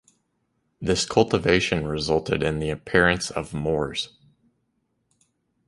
This 0.81 1.05
cultivation 1.05 1.85
resulted 1.85 2.41
in 2.41 2.57
the 2.57 2.71
appearance 2.71 3.29
of 3.29 3.53
moors. 3.53 4.09